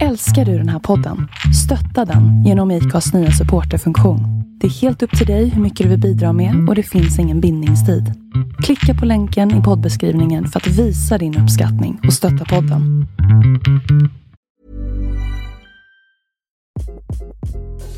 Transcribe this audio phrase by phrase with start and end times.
[0.00, 1.28] Älskar du den här podden?
[1.64, 4.20] Stötta den genom IKAs nya supporterfunktion.
[4.60, 7.18] Det är helt upp till dig hur mycket du vill bidra med och det finns
[7.18, 8.14] ingen bindningstid.
[8.62, 13.06] Klicka på länken i poddbeskrivningen för att visa din uppskattning och stötta podden.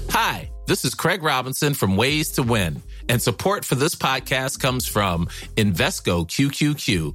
[0.08, 4.88] Hi, this is Craig Robinson from Ways to Win, and support for this podcast comes
[4.88, 7.14] from Invesco QQQ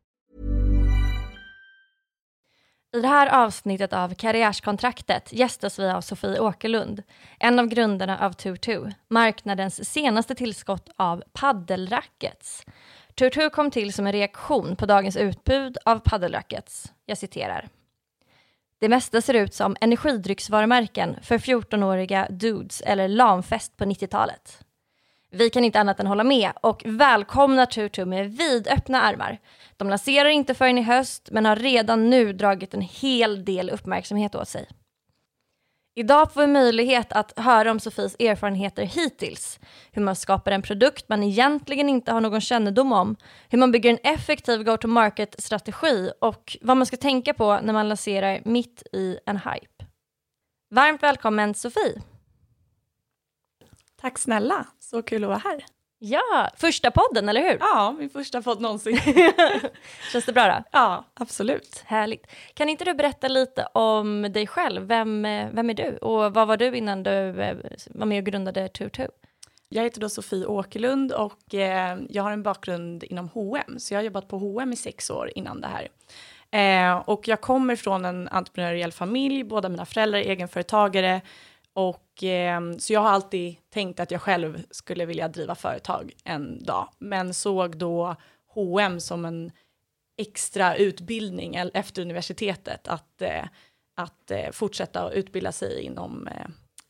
[2.93, 7.03] I det här avsnittet av Karriärskontraktet gästas vi av Sofie Åkerlund,
[7.39, 12.65] en av grundarna av Tutu, marknadens senaste tillskott av paddelrackets.
[13.15, 16.93] Tutu kom till som en reaktion på dagens utbud av paddelrackets.
[17.05, 17.69] Jag citerar.
[18.79, 24.63] Det mesta ser ut som energidrycksvarumärken för 14-åriga dudes eller lamfest på 90-talet.
[25.33, 29.39] Vi kan inte annat än hålla med och välkomnar Tutu med vidöppna armar.
[29.77, 34.35] De lanserar inte förrän i höst men har redan nu dragit en hel del uppmärksamhet
[34.35, 34.67] åt sig.
[35.95, 39.59] Idag får vi möjlighet att höra om Sofies erfarenheter hittills.
[39.91, 43.15] Hur man skapar en produkt man egentligen inte har någon kännedom om.
[43.49, 48.41] Hur man bygger en effektiv go-to-market-strategi och vad man ska tänka på när man lanserar
[48.45, 49.85] mitt i en hype.
[50.75, 52.01] Varmt välkommen Sofie!
[54.01, 55.65] Tack snälla, så kul att vara här.
[55.99, 57.57] Ja, första podden, eller hur?
[57.59, 58.97] Ja, min första podd någonsin.
[60.11, 60.63] Känns det bra då?
[60.71, 61.83] Ja, absolut.
[61.85, 62.27] Härligt.
[62.53, 64.81] Kan inte du berätta lite om dig själv?
[64.81, 65.21] Vem,
[65.53, 67.57] vem är du och vad var du innan du eh,
[67.89, 69.07] var med och grundade Tutu?
[69.69, 73.99] Jag heter då Sofie Åkerlund och eh, jag har en bakgrund inom H&M så jag
[73.99, 75.87] har jobbat på H&M i sex år innan det här.
[76.51, 81.21] Eh, och jag kommer från en entreprenöriell familj, båda mina föräldrar är egenföretagare
[81.73, 86.63] och eh, så jag har alltid tänkt att jag själv skulle vilja driva företag en
[86.63, 88.15] dag, men såg då
[88.47, 89.51] H&M som en
[90.17, 93.45] extra utbildning efter universitetet att, eh,
[93.95, 96.47] att eh, fortsätta att utbilda sig inom, eh,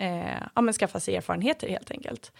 [0.07, 2.31] eh, ja men skaffa sig erfarenheter helt enkelt.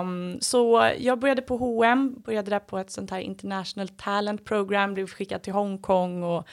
[0.00, 4.94] Um, så jag började på H&M, började där på ett sånt här international talent program,
[4.94, 6.48] blev skickad till Hongkong och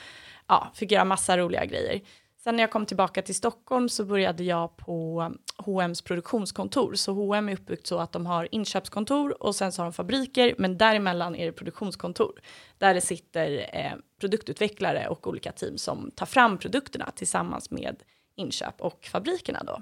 [0.47, 2.01] ja, fick göra massa roliga grejer.
[2.43, 6.93] Sen när jag kom tillbaka till Stockholm så började jag på H&M's produktionskontor.
[6.93, 10.55] Så H&M är uppbyggt så att de har inköpskontor och sen så har de fabriker,
[10.57, 12.41] men däremellan är det produktionskontor.
[12.77, 18.03] Där det sitter eh, produktutvecklare och olika team som tar fram produkterna tillsammans med
[18.35, 19.81] inköp och fabrikerna då.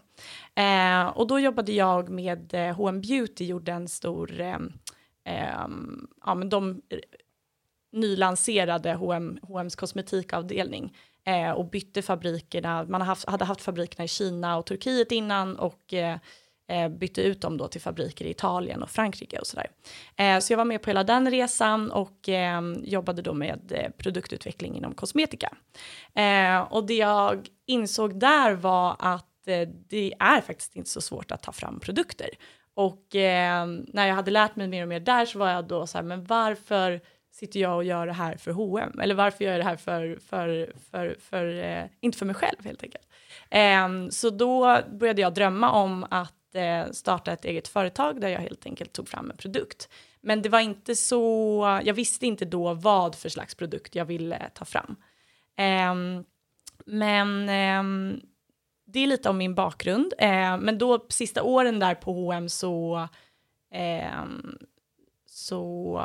[0.61, 4.57] Eh, och då jobbade jag med eh, H&M Beauty, gjorde en stor, eh,
[5.23, 5.67] eh,
[6.25, 6.99] ja men de eh,
[7.91, 10.93] nylanserade H&M, H&M's kosmetikavdelning
[11.25, 12.83] eh, och bytte fabrikerna.
[12.83, 16.17] Man haft, hade haft fabrikerna i Kina och Turkiet innan och eh,
[16.69, 19.67] eh, bytte ut dem då till fabriker i Italien och Frankrike och sådär.
[20.15, 23.91] Eh, så jag var med på hela den resan och eh, jobbade då med eh,
[23.97, 25.49] produktutveckling inom kosmetika.
[26.15, 31.31] Eh, och det jag insåg där var att eh, det är faktiskt inte så svårt
[31.31, 32.29] att ta fram produkter.
[32.73, 35.87] Och ehm, när jag hade lärt mig mer och mer där så var jag då
[35.87, 37.01] så här, men varför
[37.39, 40.19] sitter jag och gör det här för H&M eller varför gör jag det här för,
[40.29, 43.07] för, för, för eh, inte för mig själv helt enkelt.
[43.49, 48.39] Eh, så då började jag drömma om att eh, starta ett eget företag där jag
[48.39, 49.89] helt enkelt tog fram en produkt.
[50.21, 54.49] Men det var inte så, jag visste inte då vad för slags produkt jag ville
[54.53, 54.95] ta fram.
[55.57, 56.23] Ehm,
[56.85, 58.21] men ehm,
[58.85, 60.13] det är lite om min bakgrund.
[60.17, 63.07] Eh, men då sista åren där på H&M så,
[63.71, 64.23] eh,
[65.25, 66.01] så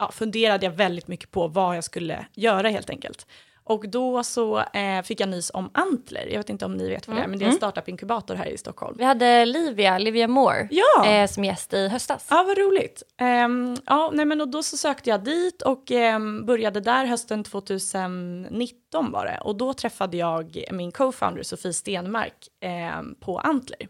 [0.00, 3.26] ja, funderade jag väldigt mycket på vad jag skulle göra helt enkelt.
[3.64, 6.26] Och då så eh, fick jag nys om Antler.
[6.30, 8.46] Jag vet inte om ni vet vad det är, men det är en startup-inkubator här
[8.46, 8.94] i Stockholm.
[8.98, 11.06] Vi hade Livia, Livia Moore, Ja.
[11.06, 12.26] eh, som gäst i höstas.
[12.30, 13.02] Ja, vad roligt.
[13.20, 17.44] Ehm, ja, nej, men och då så sökte jag dit och ehm, började där hösten
[17.44, 19.40] 2019 var det.
[19.44, 23.88] Och då träffade jag min co-founder Sofie Stenmark ehm, på Antler.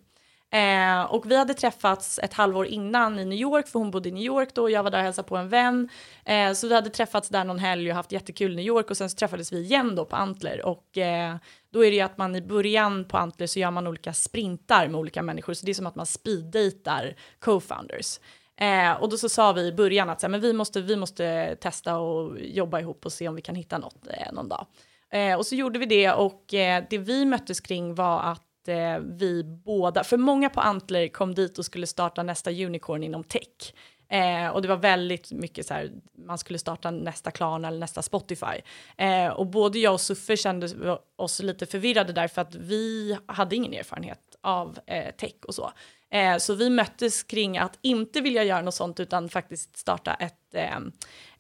[0.53, 4.13] Eh, och vi hade träffats ett halvår innan i New York, för hon bodde i
[4.13, 5.89] New York då och jag var där och hälsade på en vän.
[6.25, 8.97] Eh, så vi hade träffats där någon helg och haft jättekul i New York och
[8.97, 10.67] sen så träffades vi igen då på Antler.
[10.67, 11.37] Och eh,
[11.73, 14.89] då är det ju att man i början på Antler så gör man olika sprintar
[14.89, 18.21] med olika människor, så det är som att man speeddejtar co-founders.
[18.61, 20.97] Eh, och då så sa vi i början att så här, men vi, måste, vi
[20.97, 24.67] måste testa och jobba ihop och se om vi kan hitta något eh, någon dag.
[25.13, 28.99] Eh, och så gjorde vi det och eh, det vi möttes kring var att eh,
[28.99, 33.75] vi båda, för många på Antler kom dit och skulle starta nästa unicorn inom tech.
[34.11, 35.91] Eh, och det var väldigt mycket så här,
[36.27, 38.61] man skulle starta nästa Klarna eller nästa Spotify.
[38.97, 43.57] Eh, och både jag och Suffe kände oss lite förvirrade där för att vi hade
[43.57, 45.73] ingen erfarenhet av eh, tech och så.
[46.11, 50.55] Eh, så vi möttes kring att inte vilja göra något sånt utan faktiskt starta ett,
[50.55, 50.79] eh,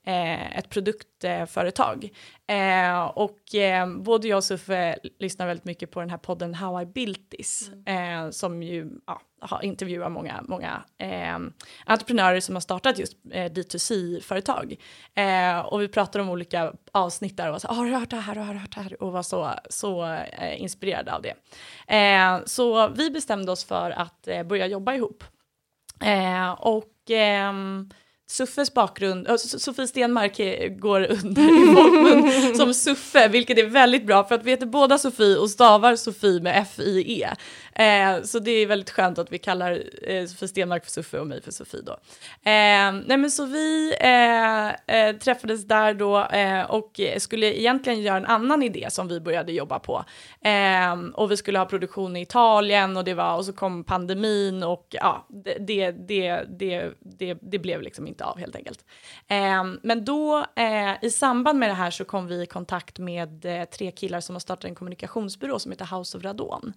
[0.07, 2.09] ett produktföretag.
[2.47, 6.83] Eh, och eh, både jag och Suffe lyssnar väldigt mycket på den här podden How
[6.83, 11.39] I Built This, eh, som ju ja, har intervjuar många, många eh,
[11.87, 14.77] entreprenörer som har startat just eh, D2C-företag.
[15.15, 18.35] Eh, och vi pratar om olika avsnitt där och så, har du hört det här,
[18.35, 19.03] har du hört det här?
[19.03, 21.35] Och var så, så eh, inspirerade av det.
[21.97, 25.25] Eh, så vi bestämde oss för att eh, börja jobba ihop.
[26.01, 27.91] Eh, och ehm,
[28.31, 34.07] Suffes bakgrund, äh, Sofie Stenmark är- går under i folkmun som Suffe, vilket är väldigt
[34.07, 37.29] bra för att vi heter båda Sofie och stavar Sofie med F-I-E.
[37.81, 41.27] Eh, så det är väldigt skönt att vi kallar eh, Sofie Stenmark för Suffe och
[41.27, 41.93] mig för Sofie då.
[41.93, 48.17] Eh, nej men så vi eh, eh, träffades där då eh, och skulle egentligen göra
[48.17, 50.05] en annan idé som vi började jobba på.
[50.41, 54.63] Eh, och vi skulle ha produktion i Italien och det var, och så kom pandemin
[54.63, 58.85] och ja, det, det, det, det, det, det blev liksom inte av helt enkelt.
[59.29, 63.45] Eh, men då eh, i samband med det här så kom vi i kontakt med
[63.45, 66.73] eh, tre killar som har startat en kommunikationsbyrå som heter House of Radon.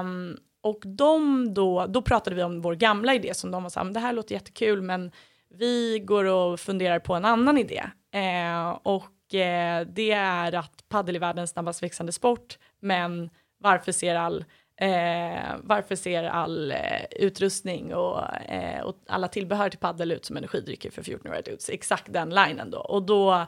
[0.00, 3.80] Um, och de då, då pratade vi om vår gamla idé som de var så
[3.80, 5.12] här, det här låter jättekul men
[5.48, 7.82] vi går och funderar på en annan idé.
[8.12, 14.14] Eh, och eh, det är att padel är världens snabbast växande sport men varför ser
[14.16, 14.44] all
[14.78, 20.36] Eh, varför ser all eh, utrustning och, eh, och alla tillbehör till paddel ut som
[20.36, 21.70] energidrycker för 14-åriga dudes?
[21.70, 22.78] Exakt den linen då.
[22.78, 23.46] Och då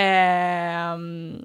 [0.00, 0.98] eh,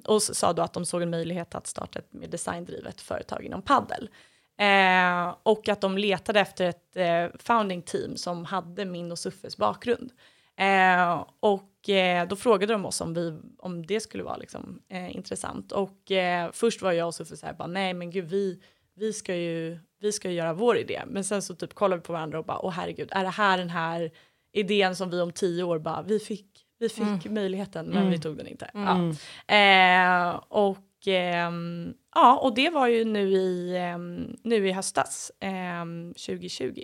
[0.04, 3.62] och sa då att de såg en möjlighet att starta ett mer designdrivet företag inom
[3.62, 4.10] paddel.
[4.58, 9.56] Eh, och att de letade efter ett eh, founding team som hade min och Suffes
[9.56, 10.12] bakgrund.
[10.56, 15.16] Eh, och eh, då frågade de oss om, vi, om det skulle vara liksom, eh,
[15.16, 15.72] intressant.
[15.72, 18.60] Och eh, först var jag och Suffe så här, bara, nej men gud vi,
[19.00, 21.02] vi, ska ju, vi ska ju göra vår idé.
[21.06, 23.58] Men sen så typ kollade vi på varandra och bara, åh herregud, är det här
[23.58, 24.10] den här
[24.52, 26.46] idén som vi om tio år bara, vi fick,
[26.78, 28.70] vi fick möjligheten men vi tog den inte.
[28.74, 29.08] Ja.
[29.54, 36.14] Eh, och ehm, ja, och det var ju nu i, ehm, nu i höstas, ehm,
[36.14, 36.82] 2020.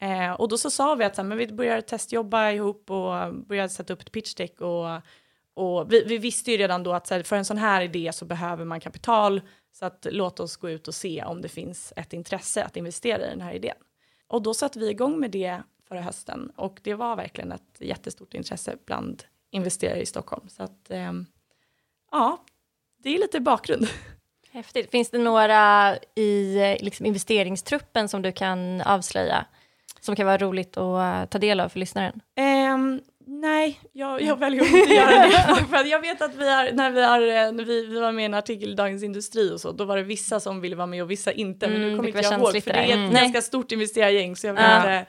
[0.00, 3.34] Eh, och då så sa vi att så här, men vi börjar testjobba ihop och
[3.34, 4.86] började sätta upp ett pitch deck och,
[5.60, 8.24] och vi, vi visste ju redan då att här, för en sån här idé så
[8.24, 9.40] behöver man kapital
[9.72, 13.26] så att låt oss gå ut och se om det finns ett intresse att investera
[13.26, 13.76] i den här idén.
[14.26, 18.34] Och då satte vi igång med det förra hösten och det var verkligen ett jättestort
[18.34, 20.48] intresse bland investerare i Stockholm.
[20.48, 21.26] Så att ehm,
[22.10, 22.44] ja,
[23.02, 23.88] det är lite bakgrund.
[24.52, 24.90] Häftigt.
[24.90, 29.46] Finns det några i eh, liksom, investeringstruppen som du kan avslöja?
[30.00, 32.20] Som kan vara roligt att eh, ta del av för lyssnaren?
[32.36, 33.00] Ehm,
[33.30, 35.64] nej, jag, jag väljer att inte göra det.
[35.70, 38.22] för jag vet att vi har, när, vi har, eh, när vi, vi var med
[38.22, 40.86] i en artikel i Dagens Industri och så, då var det vissa som ville vara
[40.86, 41.66] med och vissa inte.
[41.68, 43.10] Men Mm, nu kommer det inte jag ihåg, för det är ett Mm.
[43.14, 44.76] ganska stort investerargäng så jag vill Ja.
[44.76, 45.06] inte,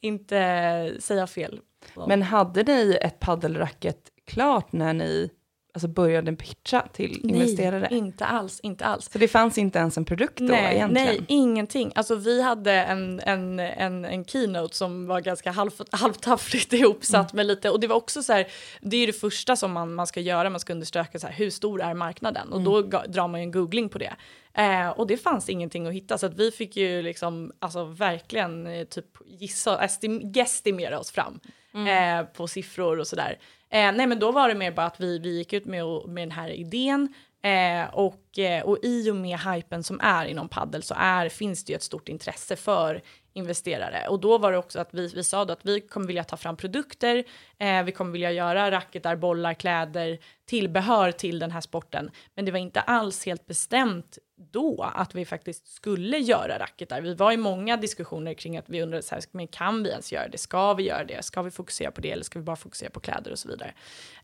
[0.00, 1.60] inte säga fel.
[2.08, 5.30] Men hade ni ett paddelracket klart när ni
[5.74, 7.88] alltså, började pitcha till investerare?
[7.90, 9.10] Nej, inte alls, inte alls.
[9.12, 11.06] Så det fanns inte ens en produkt då Nej, egentligen?
[11.06, 11.92] nej, ingenting.
[11.94, 17.46] Alltså vi hade en, en, en, en keynote som var ganska halv, halvtaffligt ihopsatt med
[17.46, 18.46] lite, och det var också så här,
[18.80, 21.34] det är ju det första som man, man ska göra, man ska undersöka så här,
[21.34, 22.52] hur stor är marknaden?
[22.52, 24.12] Och då ga, drar man ju en googling på det.
[24.54, 28.66] Eh, och det fanns ingenting att hitta, så att vi fick ju liksom, alltså verkligen
[28.66, 31.40] eh, typ gissa, estim, gestimera oss fram
[31.74, 32.18] Mm.
[32.18, 33.38] eh, på siffror och sådär.
[33.70, 36.22] Eh, nej men då var det mer bara att vi, vi gick ut med, med
[36.22, 40.82] den här idén Eh, och, eh, och i och med hypen som är inom paddel
[40.82, 44.08] så är, finns det ju ett stort intresse för investerare.
[44.08, 46.36] Och då var det också att vi, vi sa då att vi kommer vilja ta
[46.36, 47.24] fram produkter,
[47.58, 52.10] eh, vi kommer vilja göra racketar, bollar, kläder, tillbehör till den här sporten.
[52.34, 57.00] Men det var inte alls helt bestämt då att vi faktiskt skulle göra racketar.
[57.00, 60.12] Vi var i många diskussioner kring att vi undrade så här, men kan vi ens
[60.12, 60.38] göra det?
[60.38, 61.24] Ska vi göra det?
[61.24, 63.74] Ska vi fokusera på det eller ska vi bara fokusera på kläder och så vidare?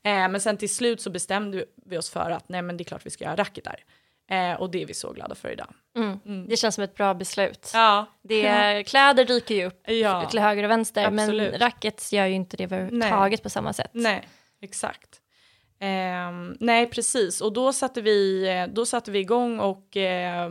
[0.02, 2.84] Eh, men sen till slut så bestämde vi oss för att nej, men det är
[2.84, 3.84] klart vi ska göra racketar.
[4.30, 5.74] Eh, och det är vi så glada för idag.
[5.96, 6.20] Mm.
[6.26, 6.48] Mm.
[6.48, 7.70] Det känns som ett bra beslut.
[7.74, 8.06] Ja.
[8.22, 10.30] Det är, kläder dyker ju upp ja.
[10.30, 11.50] till höger och vänster, Absolut.
[11.50, 13.90] men rackets gör ju inte det överhuvudtaget på samma sätt.
[13.92, 14.28] Nej,
[14.60, 15.20] exakt.
[15.78, 17.40] Eh, nej, precis.
[17.40, 20.50] Och då satte vi, eh, då satte vi igång och, eh,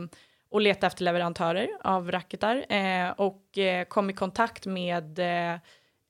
[0.50, 5.58] och letade efter leverantörer av racketar eh, och eh, kom i kontakt med eh,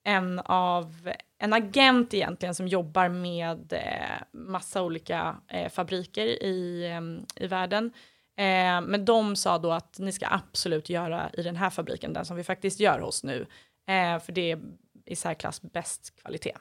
[0.03, 7.43] en av en agent egentligen som jobbar med eh, massa olika eh, fabriker i, eh,
[7.43, 7.85] i världen.
[8.37, 12.25] Eh, men de sa då att ni ska absolut göra i den här fabriken, den
[12.25, 13.45] som vi faktiskt gör hos nu,
[13.87, 14.59] eh, för det är
[15.05, 16.57] i särklass bäst kvalitet.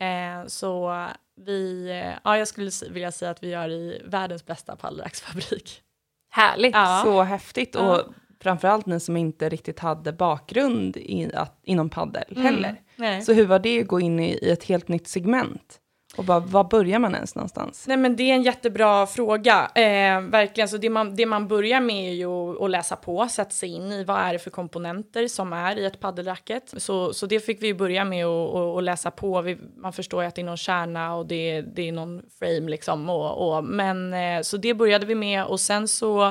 [0.00, 1.06] Eh, så
[1.46, 1.88] vi,
[2.24, 5.82] ja jag skulle vilja säga att vi gör i världens bästa paddelracksfabrik.
[6.30, 6.74] Härligt!
[6.74, 7.00] Ja.
[7.04, 8.04] Så häftigt och ja.
[8.40, 12.42] framförallt ni som inte riktigt hade bakgrund i, att, inom paddel mm.
[12.42, 12.80] heller.
[12.96, 13.22] Nej.
[13.22, 15.80] Så hur var det att gå in i, i ett helt nytt segment?
[16.18, 17.84] Och bara, var börjar man ens någonstans?
[17.88, 19.70] Nej men det är en jättebra fråga.
[19.74, 23.50] Eh, verkligen, så det man, det man börjar med är ju att läsa på, sätta
[23.50, 26.74] sig in i vad är det för komponenter som är i ett paddelracket.
[26.76, 29.42] Så, så det fick vi börja med att läsa på.
[29.42, 32.70] Vi, man förstår ju att det är någon kärna och det, det är någon frame
[32.70, 33.08] liksom.
[33.08, 36.26] Och, och men, eh, så det började vi med och sen så,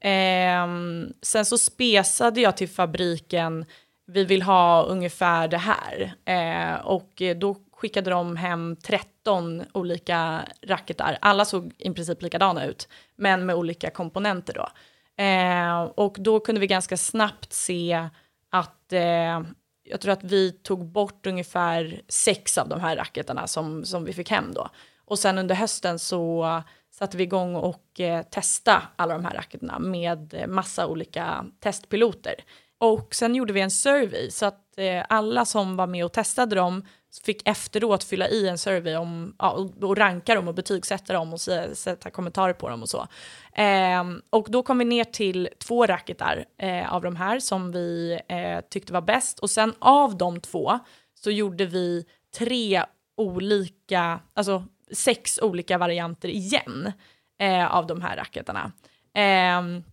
[0.00, 0.66] eh,
[1.22, 3.64] sen så spesade jag till fabriken
[4.06, 6.14] vi vill ha ungefär det här.
[6.24, 11.18] Eh, och då skickade de hem 13 olika racketar.
[11.20, 14.68] Alla såg i princip likadana ut, men med olika komponenter då.
[15.22, 18.08] Eh, och då kunde vi ganska snabbt se
[18.50, 19.42] att eh,
[19.88, 24.12] jag tror att vi tog bort ungefär sex av de här racketarna som, som vi
[24.12, 24.68] fick hem då.
[25.04, 29.78] Och sen under hösten så satte vi igång och eh, testa alla de här racketarna
[29.78, 32.34] med massa olika testpiloter.
[32.78, 36.56] Och sen gjorde vi en survey så att Eh, alla som var med och testade
[36.56, 36.84] dem
[37.24, 39.50] fick efteråt fylla i en survey om, ja,
[39.82, 43.06] och, ranka dem och betygsätta dem och sätta kommentarer på dem och så.
[43.52, 48.20] Eh, och då kom vi ner till två racketar eh, av de här som vi
[48.28, 50.78] eh, tyckte var bäst och sen av de två
[51.14, 52.04] så gjorde vi
[52.38, 52.84] tre
[53.16, 56.92] olika, alltså sex olika varianter igen
[57.38, 58.72] eh, av de här racketarna.
[59.14, 59.84] Ehm,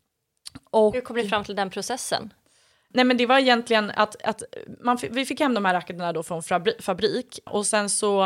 [0.72, 2.34] och, Hur kom ni fram till den processen?
[2.94, 4.44] Nej men det var egentligen att, att
[4.80, 6.44] man, vi fick hem de här racketarna då från
[6.80, 8.24] fabrik och sen så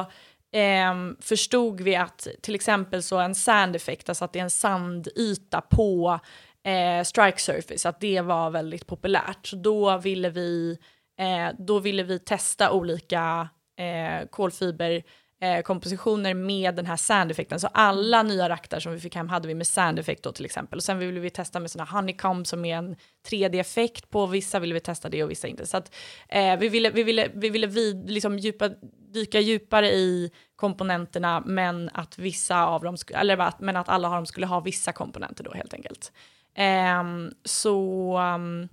[0.52, 4.50] eh, förstod vi att till exempel så en sand effect, alltså att det är en
[4.50, 6.20] sandyta på
[6.64, 9.48] eh, strike surface, att det var väldigt populärt.
[9.48, 10.78] Så då ville vi,
[11.20, 15.04] eh, då ville vi testa olika eh, kolfiber
[15.41, 17.60] eh, kompositioner med den här sandeffekten.
[17.60, 20.77] Så alla nya raktar som vi fick hem hade vi med sandeffekt då till exempel.
[20.77, 22.96] Och sen ville vi testa med såna honeycomb som är en
[23.29, 24.25] 3D-effekt på.
[24.25, 25.67] Vissa ville vi testa det och vissa inte.
[25.67, 25.96] Så att
[26.29, 28.70] eh, vi ville, vi ville, vi ville vid, liksom djupa,
[29.13, 34.13] dyka djupare i komponenterna men att vissa av dem, eller att, men att alla av
[34.13, 36.12] dem skulle ha vissa komponenter då helt enkelt.
[36.56, 37.03] Eh,
[37.46, 38.67] så ehm,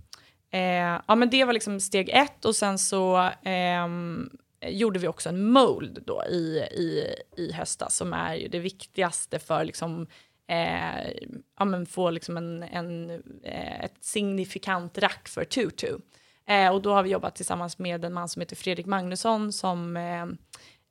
[0.50, 4.30] eh, ja men det var liksom steg ett och sen så ehm,
[4.70, 9.38] gjorde vi också en mold då i, i, i höstas som är ju det viktigaste
[9.38, 10.06] för liksom
[10.48, 11.12] eh,
[11.58, 13.10] ja, men få liksom en, en,
[13.42, 15.98] eh, ett signifikant rack för tutu.
[16.46, 19.96] Eh, och då har vi jobbat tillsammans med en man som heter Fredrik Magnusson som
[19.96, 20.22] eh,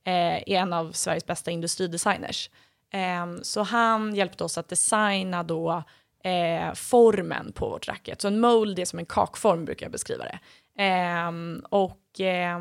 [0.06, 2.50] eh är en av Sveriges bästa industridesigners.
[2.94, 5.84] Eh, så han hjälpte oss att designa då
[6.24, 8.22] eh, formen på vårt racket.
[8.22, 10.40] Så en mold är som en kakform brukar jag beskriva det.
[10.84, 11.32] Eh,
[11.70, 12.60] och eh,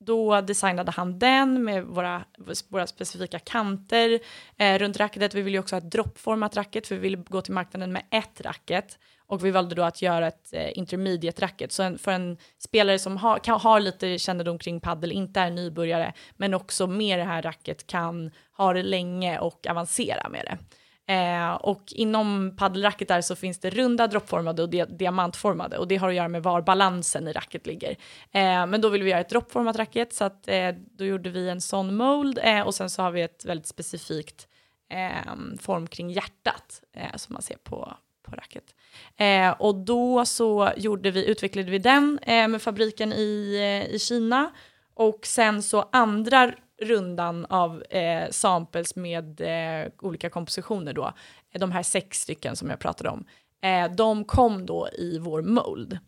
[0.00, 2.24] då designade han den med våra,
[2.68, 4.20] våra specifika kanter
[4.56, 5.34] eh, runt racketet.
[5.34, 8.40] Vi ville också ha ett droppformat racket för vi ville gå till marknaden med ett
[8.40, 8.98] racket.
[9.26, 11.72] Och vi valde då att göra ett eh, intermediate racket.
[11.72, 15.50] Så en, för en spelare som har, kan, har lite kännedom kring paddel, inte är
[15.50, 20.58] nybörjare, men också med det här racket kan ha det länge och avancera med det.
[21.06, 26.08] Eh, och inom paddelracketar så finns det runda, droppformade och di diamantformade och det har
[26.08, 27.90] att göra med var balansen i racket ligger.
[28.30, 31.48] Eh, men då vill vi göra ett droppformat racket så att eh, då gjorde vi
[31.48, 34.48] en sån mold eh, och sen så har vi ett väldigt specifikt
[34.90, 38.74] eh, form kring hjärtat eh, som man ser på, på racket.
[39.16, 43.98] Eh, och då så gjorde vi, utvecklade vi den eh, med fabriken i, eh, i
[43.98, 44.50] Kina
[44.94, 51.12] och sen så andra rundan av eh, samples med eh, olika kompositioner då,
[51.52, 53.24] de här sex stycken som jag pratade om,
[53.62, 55.98] eh, de kom då i vår mold.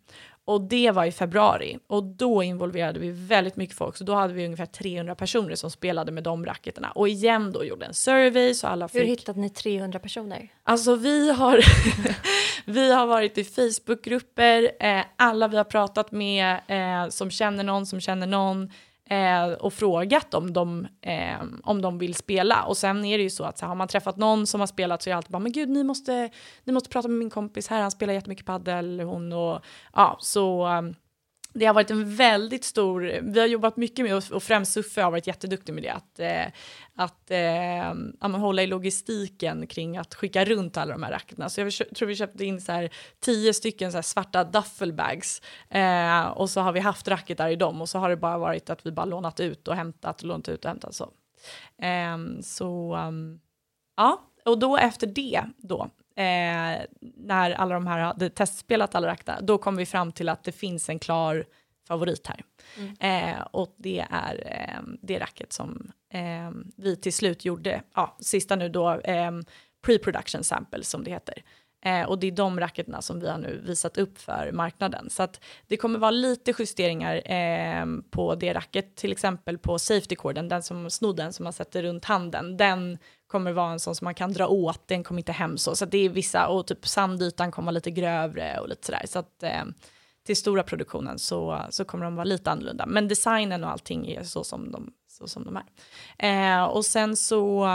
[0.45, 3.97] Och det var i februari och då involverade vi väldigt mycket folk.
[3.97, 6.91] Så då hade vi ungefär 300 personer som spelade med de racketerna.
[6.91, 9.03] Och igen då gjorde en survey så alla fick...
[9.03, 10.49] Hur hittade ni 300 personer?
[10.63, 11.61] Alltså vi har,
[12.71, 17.87] vi har varit i Facebookgrupper, eh, alla vi har pratat med eh, som känner någon
[17.87, 18.71] som känner någon
[19.13, 22.63] eh, och frågat om de, eh, om de vill spela.
[22.63, 25.03] Och sen är det ju så att så har man träffat någon som har spelat
[25.03, 26.31] så är det alltid bara, men gud, ni måste,
[26.65, 29.61] ni måste prata med min kompis här, han spelar jättemycket padel, hon och
[29.95, 30.95] ja, så ehm,
[31.55, 35.11] det har varit en väldigt stor, vi har jobbat mycket med, och främst Suffe har
[35.11, 36.47] varit jätteduktig med det, att, eh,
[36.95, 41.49] att eh, hålla i logistiken kring att skicka runt alla de här racketarna.
[41.49, 42.91] Så jag tror vi köpte in så här
[43.21, 47.81] tio stycken så här svarta duffelbags eh, och så har vi haft racketar i dem
[47.81, 50.65] och så har det bara varit att vi bara lånat ut och hämtat, lånat ut
[50.65, 51.11] och hämtat så.
[51.83, 53.41] Eh, så um,
[53.97, 55.91] ja, och då efter det då,
[56.23, 56.87] eh,
[57.17, 60.53] när alla de här hade testspelat alla rakta, då kom vi fram till att det
[60.53, 61.45] finns en klar
[61.89, 62.45] favorit här.
[62.77, 63.35] Mm.
[63.35, 68.57] Eh, och det är eh, det racket som eh, vi till slut gjorde, ja, sista
[68.57, 69.31] nu då, eh,
[69.87, 71.43] pre-production sample som det heter.
[71.85, 75.11] Eh, och det är de racketarna som vi har nu visat upp för marknaden.
[75.11, 80.17] Så att det kommer vara lite justeringar eh, på det racket, till exempel på safety
[80.17, 84.05] corden, den som snodden som man sätter runt handen, den kommer vara en sån som
[84.05, 85.77] man kan dra åt, den kommer inte hem så.
[85.77, 89.03] Så det är vissa, och typ sandytan kommer vara lite grövre och lite sådär.
[89.07, 89.65] Så att eh,
[90.27, 92.87] till stora produktionen så, så kommer de vara lite annorlunda.
[92.87, 95.65] Men designen och allting är så som de, så som de är.
[96.59, 97.69] Eh, och sen så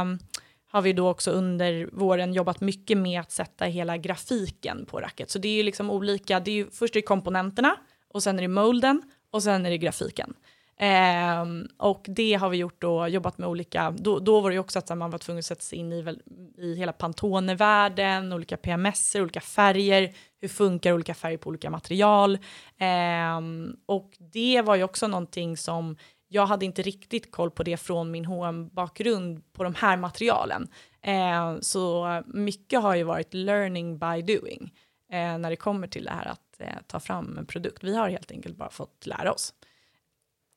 [0.78, 5.30] har vi då också under våren jobbat mycket med att sätta hela grafiken på racket.
[5.30, 7.76] Så det är ju liksom olika, det är ju, först är det komponenterna
[8.14, 10.34] och sen är det molden och sen är det grafiken.
[10.80, 11.46] Eh,
[11.78, 14.80] och det har vi gjort då, jobbat med olika, då, då var det ju också
[14.80, 16.20] att man var tvungen att sätta sig in i,
[16.58, 22.34] i hela Pantone-världen, olika PMS, olika färger, hur funkar olika färger på olika material.
[22.78, 23.38] Eh,
[23.86, 28.12] och det var ju också någonting som jag hade inte riktigt koll på det från
[28.12, 30.68] min hm bakgrund på de här materialen.
[31.02, 34.74] Eh, så mycket har ju varit learning by doing
[35.12, 37.84] eh, när det kommer till det här att eh, ta fram en produkt.
[37.84, 39.54] Vi har helt enkelt bara fått lära oss.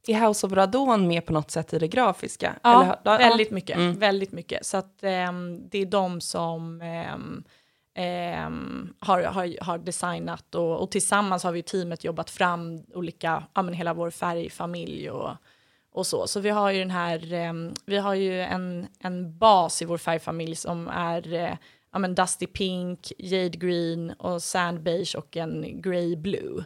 [0.09, 2.59] Är House of Radon med på något sätt i det grafiska?
[2.63, 3.77] Ja, Eller, väldigt mycket.
[3.77, 3.99] Mm.
[3.99, 4.67] Väldigt mycket.
[4.67, 7.45] Så att um, det är de som um,
[8.99, 13.75] har, har, har designat och, och, tillsammans har vi teamet jobbat fram olika, ja men
[13.75, 15.31] hela vår färgfamilj och,
[15.93, 16.27] och så.
[16.27, 17.53] Så vi har ju den här, eh,
[17.87, 21.55] vi har ju en, en bas i vår färgfamilj som är eh,
[21.93, 26.65] ja men Dusty Pink, Jade Green och Sand Beige och en Grey Blue.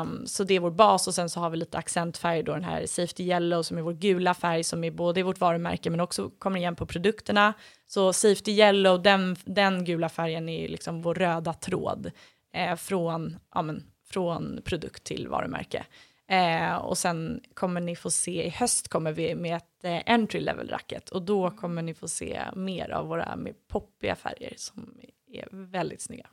[0.00, 2.64] Um, så det är vår bas och sen så har vi lite accentfärg då den
[2.64, 6.00] här Safety Yellow som är vår gula färg som är både i vårt varumärke men
[6.00, 7.52] också kommer igen på produkterna.
[7.86, 12.10] Så Safety Yellow, den, den gula färgen är liksom vår röda tråd
[12.54, 15.86] eh, från, ja, men, från produkt till varumärke.
[16.32, 20.40] Eh, och sen kommer ni få se, i höst kommer vi med ett eh, entry
[20.40, 24.94] level racket och då kommer ni få se mer av våra mer poppiga färger som
[25.32, 26.26] är väldigt snygga.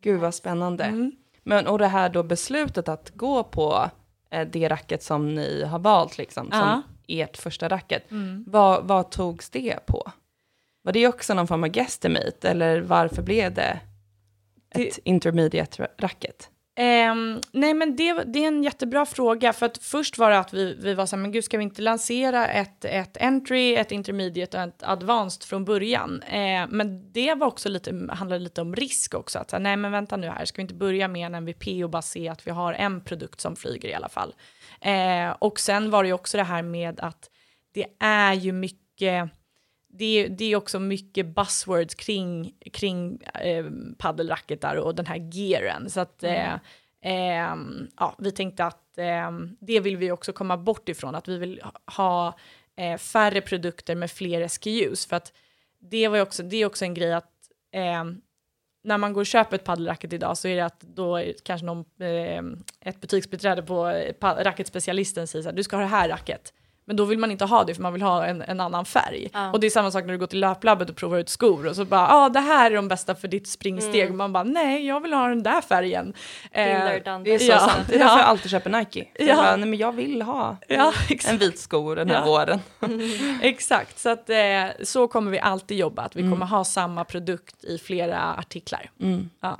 [0.00, 0.84] Gud vad spännande.
[0.84, 1.12] Mm.
[1.42, 3.90] Men och det här då beslutet att gå på
[4.30, 8.10] eh, det racket som ni har valt liksom, som uh ert första racket.
[8.10, 8.44] Mm.
[8.46, 10.12] Vad, vad togs det på?
[10.82, 13.80] Var det också någon form av guesstimate eller varför blev det
[14.70, 16.50] ett det, intermediate racket?
[16.76, 20.54] Um, nej men det, det, är en jättebra fråga för att först var det att
[20.54, 23.92] vi, vi var så här, men gud ska vi inte lansera ett, ett entry, ett
[23.92, 26.22] intermediate och ett advanced från början?
[26.22, 29.92] Uh, men det var också lite, handlade lite om risk också, att här, nej men
[29.92, 32.50] vänta nu här, ska vi inte börja med en MVP och bara se att vi
[32.50, 34.34] har en produkt som flyger i alla fall?
[34.86, 37.30] Uh, och sen var det ju också det här med att
[37.74, 39.30] det är ju mycket
[39.96, 43.64] det är, det är också mycket buzzwords kring, kring eh,
[43.98, 45.90] paddelracketar och den här gearen.
[45.90, 46.58] Så att mm.
[47.00, 49.30] eh, ja, vi tänkte att eh,
[49.60, 51.62] det vill vi också komma bort ifrån, att vi vill
[51.96, 52.38] ha
[52.76, 55.06] eh, färre produkter med fler SKUs.
[55.06, 55.32] För att
[55.78, 57.32] det, var också, det är också en grej att
[57.72, 58.20] ehm,
[58.84, 61.84] när man går och köper ett paddelracket idag så är det att då kanske någon,
[62.00, 62.42] eh,
[62.80, 66.52] ett butiksbiträde på eh, racketspecialisten säger så här, du ska ha det här racket.
[66.86, 69.28] Men då vill man inte ha det för man vill ha en, en annan färg.
[69.32, 69.52] Ja.
[69.52, 71.76] Och det är samma sak när du går till löplabbet och provar ut skor och
[71.76, 74.04] så bara, ja ah, det här är de bästa för ditt springsteg.
[74.04, 74.16] Mm.
[74.16, 76.14] Man bara, nej jag vill ha den där färgen.
[76.50, 76.64] Eh,
[77.24, 77.88] det är så ja, sant.
[77.88, 79.08] Det är därför jag alltid köper Nike.
[79.14, 79.24] Ja.
[79.24, 80.92] Jag bara, nej men jag vill ha ja,
[81.28, 82.24] en vit sko den här ja.
[82.24, 82.60] våren.
[83.42, 84.36] exakt, så att eh,
[84.82, 86.32] så kommer vi alltid jobba, att vi mm.
[86.32, 88.90] kommer ha samma produkt i flera artiklar.
[89.00, 89.30] Mm.
[89.40, 89.58] Ja.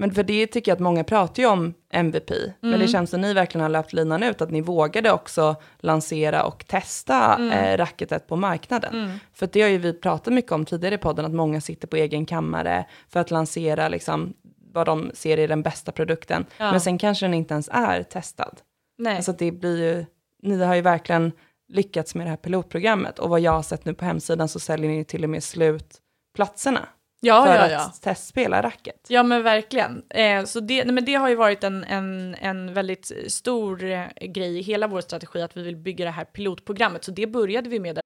[0.00, 2.52] Men för det tycker jag att många pratar ju om MVP, mm.
[2.60, 2.88] men det mm.
[2.88, 7.34] känns som ni verkligen har löpt linan ut, att ni vågade också lansera och testa
[7.34, 7.52] mm.
[7.52, 8.94] eh, racketet på marknaden.
[8.94, 9.18] Mm.
[9.32, 11.96] För det har ju vi pratat mycket om tidigare i podden, att många sitter på
[11.96, 14.34] egen kammare för att lansera liksom,
[14.72, 16.46] vad de ser är den bästa produkten.
[16.58, 16.70] Ja.
[16.70, 18.60] Men sen kanske den inte ens är testad.
[18.98, 19.16] Nej.
[19.16, 20.06] Alltså det blir ju,
[20.42, 21.32] ni har ju verkligen
[21.68, 24.90] lyckats med det här pilotprogrammet och vad jag har sett nu på hemsidan så säljer
[24.90, 25.96] ni till och med slut
[26.34, 26.88] platserna
[27.20, 27.80] ja, för ja, ja.
[27.80, 29.06] att testspela racket.
[29.08, 30.02] Ja men verkligen.
[30.10, 34.06] Eh, så det, nej, men det har ju varit en, en, en väldigt stor eh,
[34.20, 37.04] grej i hela vår strategi att vi vill bygga det här pilotprogrammet.
[37.04, 38.00] Så det började vi med.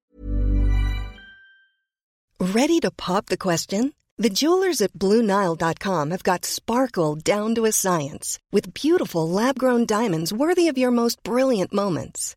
[2.54, 3.92] Ready to pop the question?
[4.18, 10.32] The jewelers at BlueNile.com have got sparkle down to a science with beautiful lab-grown diamonds
[10.32, 12.36] worthy of your most brilliant moments.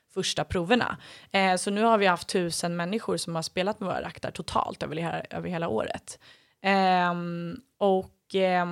[0.13, 0.97] första proverna.
[1.31, 4.83] Eh, så nu har vi haft tusen människor som har spelat med våra raktar totalt
[4.83, 6.19] över, hela, över hela året.
[6.63, 7.13] Eh,
[7.77, 8.65] och eh,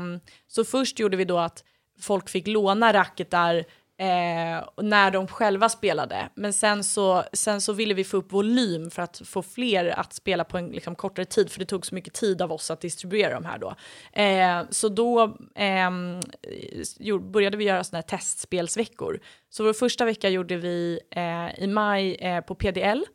[0.47, 1.63] så först gjorde vi då att
[1.99, 3.65] folk fick låna racketar
[3.99, 6.29] eh, när de själva spelade.
[6.35, 10.13] Men sen så, sen så ville vi få upp volym för att få fler att
[10.13, 12.81] spela på en liksom, kortare tid, för det tog så mycket tid av oss att
[12.81, 13.75] distribuera de här då.
[14.21, 16.19] Eh, så då ehm,
[16.99, 19.19] eh, började vi göra sådana här testspelsveckor.
[19.49, 23.05] Så vår första vecka gjorde vi eh, i maj eh, på PDL.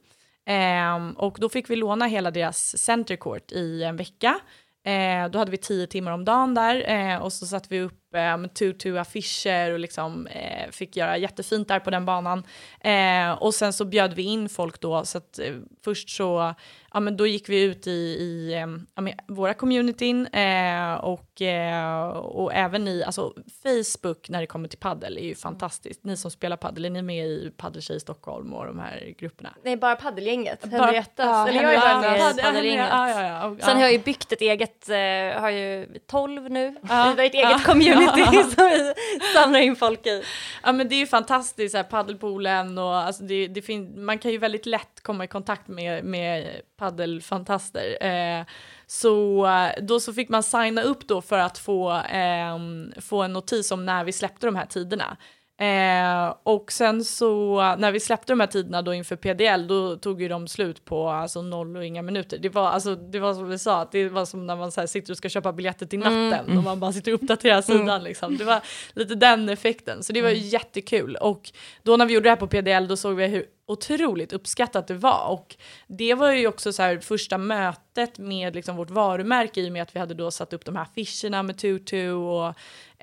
[0.46, 4.40] Eh, och då fick vi låna hela deras center court i en vecka.
[4.86, 8.03] Eh, då hade vi tio timmar om dagen där eh, och så satte vi upp
[8.14, 12.44] eh, tutu-affischer och liksom, eh, fick göra jättefint där på den banan.
[12.80, 16.54] Eh, och sen så bjöd vi in folk då, så att eh, först så
[16.94, 18.54] ja, men då gick vi ut i, i
[18.94, 24.68] ja, men, våra communityn eh, och, eh, och även i, alltså Facebook när det kommer
[24.68, 26.04] till paddel är ju fantastiskt.
[26.04, 29.54] Ni som spelar paddel, är ni med i Paddeltjej Stockholm och de här grupperna?
[29.64, 31.26] Nej, bara paddelgänget, Henriettas.
[31.26, 32.88] Ja, Eller jag är bara med i paddelgänget.
[32.90, 36.76] Ja, ja, ja, Sen har jag ju byggt ett eget, eh, har ju 12 nu,
[36.82, 38.92] vi har ett eget community som vi
[39.34, 40.22] samlar in folk i.
[40.66, 44.18] Ja men det är ju fantastiskt, så här, paddelpoolen och alltså det, det fin- man
[44.18, 48.06] kan ju väldigt lätt komma i kontakt med, med paddelfantaster.
[48.06, 48.44] Eh,
[48.86, 49.46] så
[49.82, 52.58] då så fick man signa upp då för att få, eh,
[53.00, 55.16] få en notis om när vi släppte de här tiderna.
[55.56, 60.22] Eh, och sen så när vi släppte de här tiderna då inför PDL då tog
[60.22, 62.38] ju de slut på alltså noll och inga minuter.
[62.38, 64.86] Det var, alltså, det var som vi sa, det var som när man så här,
[64.86, 66.58] sitter och ska köpa biljetter till natten mm.
[66.58, 68.02] och man bara sitter och uppdaterar sidan mm.
[68.02, 68.36] liksom.
[68.36, 68.60] Det var
[68.92, 70.42] lite den effekten så det var mm.
[70.42, 74.32] jättekul och då när vi gjorde det här på PDL då såg vi hur otroligt
[74.32, 75.28] uppskattat det var.
[75.28, 79.72] Och det var ju också så här, första mötet med liksom vårt varumärke i och
[79.72, 82.54] med att vi hade då satt upp de här affischerna med Tutu och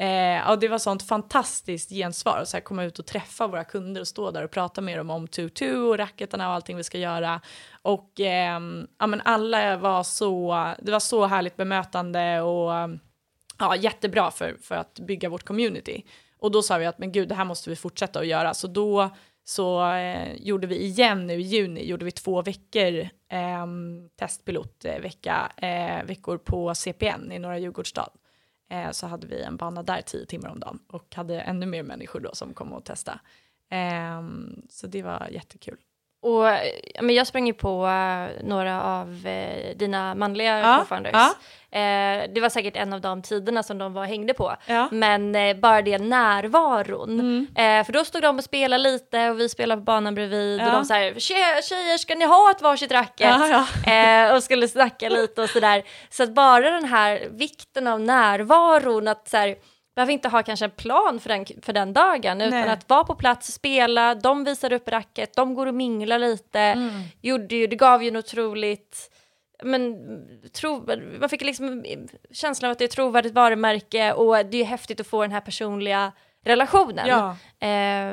[0.01, 2.37] eh, och det var sånt fantastiskt gensvar.
[2.37, 5.09] att så komma ut och träffa våra kunder och stå där och prata med dem
[5.09, 7.41] om Tutu och racketarna och allting vi ska göra.
[7.81, 8.59] Och eh,
[8.99, 12.71] ja, men alla var så, det var så härligt bemötande och
[13.59, 16.03] ja, jättebra för, för att bygga vårt community.
[16.39, 18.53] Och då sa vi att men gud, det här måste vi fortsätta att göra.
[18.53, 19.09] Så då
[19.43, 25.51] så eh, gjorde vi igen nu i juni, gjorde vi två veckor ehm, eh, testpilotvecka,
[25.57, 28.09] eh, veckor på CPN i Norra Djurgårdsstad.
[28.71, 31.83] Eh, så hade vi en bana där tio timmar om dagen och hade ännu mer
[31.83, 33.19] människor då som kom och testade.
[33.69, 34.21] Eh,
[34.69, 35.77] så det var jättekul.
[36.21, 36.43] Och
[37.01, 41.11] men jag sprang ju på uh, några av uh, dina manliga ja, co-founders.
[41.13, 41.33] Ja.
[41.73, 44.55] Uh, det var säkert en av de tiderna som de var hängde på.
[44.65, 44.89] Ja.
[44.91, 47.19] Men bara det närvaron.
[47.19, 47.85] Mm.
[47.85, 50.61] för då stod de och spelade lite och vi spelade på banan bredvid.
[50.61, 53.35] Och de sa tjejer ska ni ha ett varsitt racket?
[54.35, 55.83] och skulle snacka lite och sådär.
[56.09, 59.55] Så att bara den här vikten av närvaron, att så här,
[59.95, 62.69] behöver inte ha kanske en plan för den, för den dagen utan Nej.
[62.69, 67.01] att vara på plats, spela, de visar upp racket, de går och minglar lite, mm.
[67.21, 69.11] gjorde ju, det gav ju en otroligt
[69.63, 69.97] men,
[70.53, 70.85] tro,
[71.19, 71.83] man fick liksom
[72.31, 75.31] känslan av att det är ett trovärdigt varumärke och det är häftigt att få den
[75.31, 76.11] här personliga
[76.43, 77.07] relationen.
[77.07, 77.35] Ja.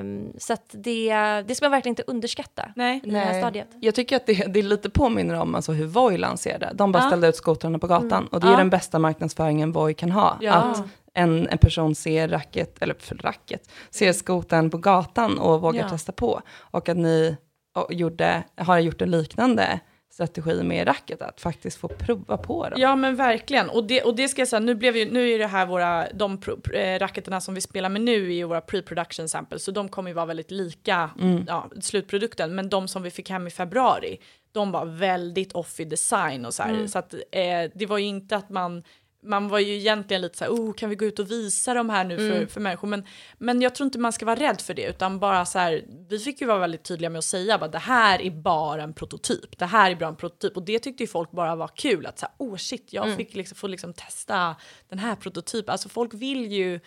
[0.00, 1.12] Um, så att det,
[1.46, 3.00] det ska man verkligen inte underskatta Nej.
[3.04, 3.68] i det här stadiet.
[3.80, 6.70] Jag tycker att det, det lite påminner om alltså hur Voi lanserade.
[6.74, 7.06] De bara ja.
[7.06, 8.26] ställde ut skotrarna på gatan mm.
[8.26, 8.56] och det är ja.
[8.56, 10.38] den bästa marknadsföringen Voi kan ha.
[10.48, 10.82] Att
[11.14, 15.88] en, en person ser racket, eller för racket, ser skoten på gatan och vågar ja.
[15.88, 16.42] testa på.
[16.58, 17.36] Och att ni
[17.74, 19.80] och gjorde, har gjort en liknande
[20.18, 22.81] strategi med racket, att faktiskt få prova på dem.
[22.81, 25.38] Ja men verkligen, och det, och det ska jag säga, nu, blev ju, nu är
[25.38, 29.28] det här våra, de pro, äh, racketerna som vi spelar med nu är våra pre-production
[29.28, 31.44] samples, så de kommer ju vara väldigt lika mm.
[31.48, 34.18] ja, slutprodukten, men de som vi fick hem i februari,
[34.52, 36.88] de var väldigt off i design och så här, mm.
[36.88, 38.83] så att eh, det var ju inte att man
[39.22, 41.90] man var ju egentligen lite så här, oh, kan vi gå ut och visa de
[41.90, 42.48] här nu för, mm.
[42.48, 42.88] för människor?
[42.88, 43.04] Men,
[43.38, 46.18] men jag tror inte man ska vara rädd för det, utan bara så här, vi
[46.18, 49.59] fick ju vara väldigt tydliga med att säga att det här är bara en prototyp.
[49.59, 50.57] Det här är bara en prototyp.
[50.57, 53.16] Och det tyckte ju folk bara var kul, att så här, oh shit, jag mm.
[53.16, 54.57] fick liksom, få liksom testa
[54.88, 55.72] den här prototypen.
[55.72, 56.81] Alltså folk vill ju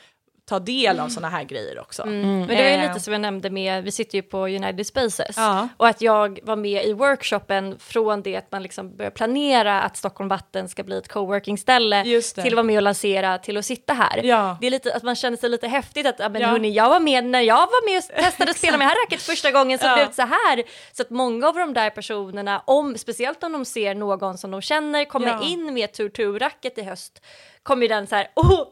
[0.45, 2.04] ta del av sådana här grejer också.
[2.04, 2.39] Mm.
[2.39, 5.67] Men det är lite som jag nämnde med, vi sitter ju på United Spaces ja.
[5.77, 9.97] och att jag var med i workshopen från det att man liksom börjar planera att
[9.97, 13.93] Stockholm Vatten ska bli ett coworking-ställe till att vara med och lansera till att sitta
[13.93, 14.23] här.
[14.23, 14.58] Ja.
[14.62, 16.47] Det är lite att man känner sig lite häftigt att men ja.
[16.47, 19.21] hörni, jag var med när jag var med och testade att spela med här racket
[19.21, 19.95] första gången så ja.
[19.95, 20.63] blev det så här.
[20.91, 24.62] Så att många av de där personerna, om, speciellt om de ser någon som de
[24.62, 25.47] känner komma ja.
[25.47, 27.21] in med tur tur racket i höst,
[27.63, 28.63] kommer ju den så här, oh,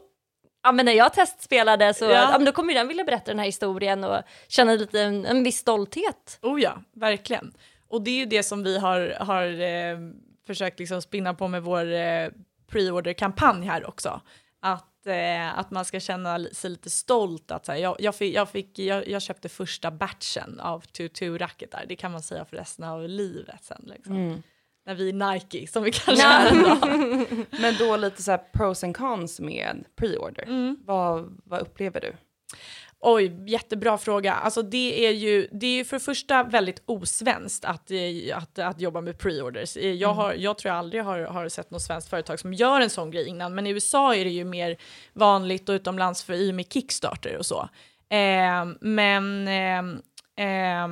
[0.62, 2.10] ja, men när jag testspelade så ja.
[2.32, 5.58] Ja, då kommer den vilja berätta den här historien och känna lite en, en viss
[5.58, 6.38] stolthet.
[6.42, 7.52] Oh ja, verkligen.
[7.88, 9.98] Och det är ju det som vi har, har eh,
[10.46, 12.28] försökt liksom spinna på med vår eh,
[12.70, 14.20] pre-order-kampanj här också.
[14.60, 17.50] Att, eh, att man ska känna sig lite stolt.
[17.50, 21.84] Att, så här, jag, jag, fick, jag, fick, jag, jag, köpte första batchen av 2-2-racketar,
[21.88, 23.84] det kan man säga för resten av livet sen.
[23.86, 24.16] Liksom.
[24.16, 24.42] Mm
[24.86, 26.78] när vi är Nike som vi kanske är idag.
[27.60, 30.42] Men då lite så här pros and cons med pre-order.
[30.42, 30.76] Mm.
[30.84, 32.12] Vad, vad upplever du?
[33.02, 34.34] Oj, jättebra fråga.
[34.34, 38.58] Alltså det är ju, det är ju för det första väldigt osvenskt att, eh, att,
[38.58, 39.76] att jobba med pre-orders.
[39.76, 40.16] Eh, jag, mm.
[40.16, 43.10] har, jag tror jag aldrig har, har sett något svenskt företag som gör en sån
[43.10, 44.76] grej innan, men i USA är det ju mer
[45.12, 47.68] vanligt och utomlands för i och med Kickstarter och så.
[48.10, 49.78] Eh, men eh,
[50.46, 50.88] eh,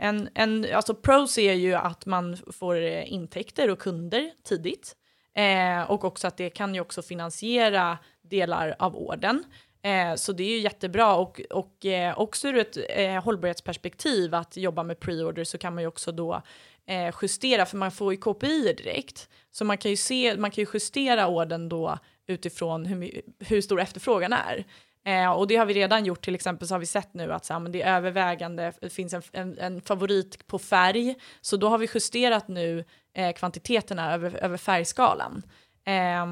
[0.00, 4.96] en, en, alltså pros är ju att man får eh, intäkter och kunder tidigt.
[5.36, 9.44] Eh, och också att det kan ju också finansiera delar av orden.
[9.82, 14.56] Eh, så det är ju jättebra och, och eh, också ur ett eh, hållbarhetsperspektiv att
[14.56, 16.42] jobba med pre-order så kan man ju också då
[16.86, 19.28] eh, justera för man får ju KPI direkt.
[19.50, 23.80] Så man kan ju se, man kan ju justera orden då utifrån hur, hur stor
[23.80, 24.64] efterfrågan är.
[25.04, 27.44] Eh, och det har vi redan gjort, till exempel så har vi sett nu att
[27.44, 31.56] så här, men det är övervägande, det finns en, en, en, favorit på färg, så
[31.56, 32.84] då har vi justerat nu
[33.14, 35.42] eh, kvantiteterna över, över färgskalan.
[35.84, 36.26] Eh,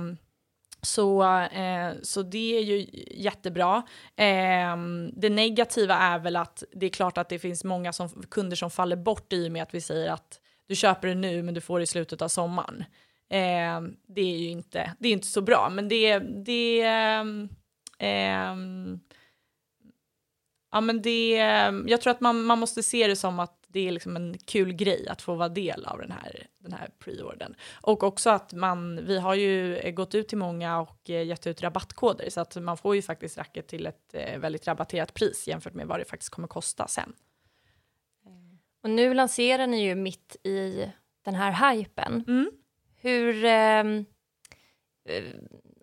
[0.83, 3.83] så, eh, så det är ju jättebra.
[4.17, 4.77] Eh,
[5.13, 8.71] det negativa är väl att det är klart att det finns många som, kunder som
[8.71, 11.61] faller bort i och med att vi säger att du köper det nu men du
[11.61, 12.85] får det i slutet av sommaren.
[13.31, 17.49] Eh, det är ju inte, det är inte så bra, men det, det, ehm,
[20.71, 21.31] Ja, men det,
[21.87, 24.73] jag tror att man, man måste se det som att det är liksom en kul
[24.73, 27.55] grej att få vara del av den här, den här preordern.
[27.81, 31.63] Och också att man, vi har ju gått ut till många och eh, gett ut
[31.63, 35.75] rabattkoder så att man får ju faktiskt racket till ett eh, väldigt rabatterat pris jämfört
[35.75, 37.13] med vad det faktiskt kommer kosta sen.
[38.83, 40.93] Och nu lanserar ni ju mitt i
[41.25, 42.25] den här hypen.
[42.29, 42.51] Mm.
[42.97, 43.45] Hur...
[43.45, 44.03] Eh,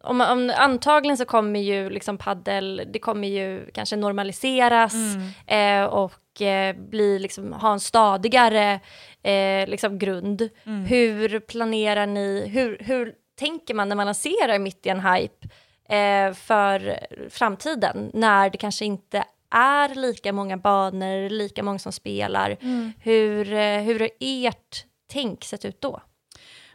[0.05, 5.83] om, om, antagligen så kommer ju liksom paddel, det kommer ju kanske normaliseras Mm.
[5.83, 8.79] eh, och eh, bli liksom, ha en stadigare
[9.23, 10.49] eh, liksom grund.
[10.65, 10.85] Mm.
[10.85, 15.47] Hur planerar ni, hur, hur tänker man när man lanserar mitt i en hype
[15.89, 22.57] eh, för framtiden när det kanske inte är lika många banor, lika många som spelar.
[22.61, 22.91] Mm.
[22.99, 26.01] Hur, eh, hur har ert tänk sett ut då?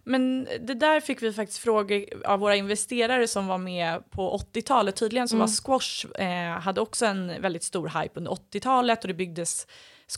[0.05, 4.97] Men det där fick vi faktiskt frågor av våra investerare som var med på 80-talet.
[4.97, 5.41] Tydligen så Mm.
[5.47, 9.67] var squash, eh, hade också en väldigt stor hype under 80-talet och det byggdes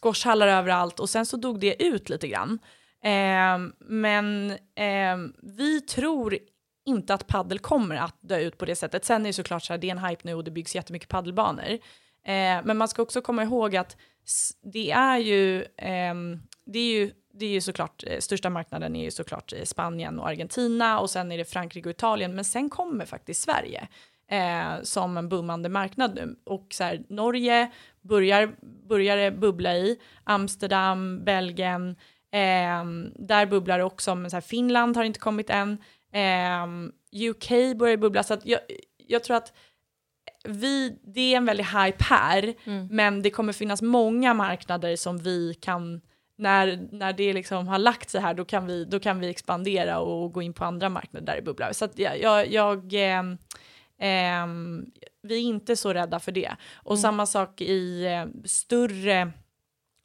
[0.00, 2.58] squashhallar överallt och sen så dog det ut lite grann.
[3.04, 6.38] Eh, men eh, vi tror
[6.86, 9.04] inte att paddel kommer att dö ut på det sättet.
[9.04, 11.08] Sen är det såklart så här, det är en hype nu och det byggs jättemycket
[11.08, 11.70] paddelbanor.
[12.26, 13.96] Eh, men man ska också komma ihåg att
[14.72, 19.04] det är ju, ehm, det är ju, det är ju såklart, eh, största marknaden är
[19.04, 22.70] ju såklart eh, Spanien och Argentina och sen är det Frankrike och Italien, men sen
[22.70, 23.88] kommer faktiskt Sverige
[24.30, 26.36] eh, som en boomande marknad nu.
[26.44, 28.54] Och så här, Norge börjar,
[28.88, 31.96] börjar det bubbla i, Amsterdam, Belgien,
[32.32, 35.78] ehm, där bubblar det också, men så här, Finland har inte kommit än,
[36.12, 38.60] ehm, UK börjar bubbla, så att jag,
[39.06, 39.52] jag tror att
[40.44, 42.88] vi, det är en väldig hype här, Mm.
[42.90, 46.00] men det kommer finnas många marknader som vi kan,
[46.42, 49.98] när, när det liksom har lagt sig här, då kan vi, då kan vi expandera
[49.98, 51.72] och gå in på andra marknader där det bubblar.
[51.72, 53.38] Så att jag, jag, ehm,
[53.98, 54.86] ehm,
[55.22, 56.56] vi är inte så rädda för det.
[56.74, 59.32] Och samma sak i eh, större,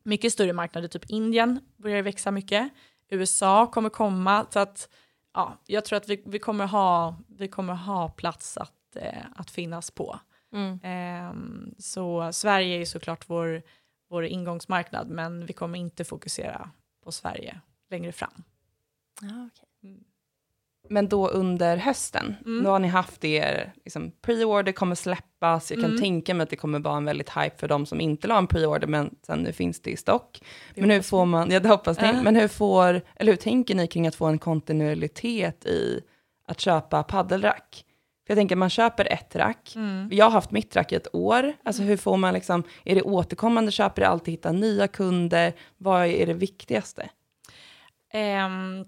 [0.04, 2.70] mycket större marknader, typ Indien börjar växa mycket.
[3.10, 4.90] USA kommer komma, så att
[5.34, 9.52] ja, jag tror att vi, vi, kommer, ha, vi kommer ha plats att, eh, att
[9.52, 10.20] finnas på.
[10.54, 10.80] Mm.
[10.84, 13.62] Ehm, så Sverige är såklart vår,
[14.10, 16.70] vår ingångsmarknad, men vi kommer inte fokusera
[17.04, 18.44] på Sverige längre fram.
[19.22, 19.50] Ah,
[20.90, 22.64] Men då under hösten, Mm.
[22.64, 26.02] då har ni haft er, liksom, pre-order kommer släppas, jag kan Mm.
[26.02, 28.48] tänka mig att det kommer vara en väldigt hype för de som inte la en
[28.48, 30.42] pre-order, men sen nu finns det i stock.
[30.76, 32.22] Det men hur får man, ja det hoppas ni, Ja.
[32.24, 36.02] men hur får, eller hur tänker ni kring att få en kontinuitet i
[36.46, 37.86] att köpa paddelrack?
[38.28, 40.10] För jag tänker man köper ett rack, Mm.
[40.12, 43.02] jag har haft mitt rack i ett år, alltså hur får man liksom, är det
[43.02, 43.72] återkommande?
[43.72, 44.32] Köpare, alltid?
[44.32, 47.10] Hitta nya kunder, vad är det viktigaste?
[48.14, 48.86] Ehm,